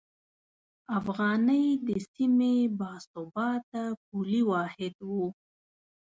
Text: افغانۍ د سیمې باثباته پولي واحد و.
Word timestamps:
افغانۍ 0.99 1.65
د 1.87 1.89
سیمې 2.11 2.53
باثباته 2.79 3.83
پولي 4.05 4.41
واحد 4.51 4.95
و. 5.09 5.11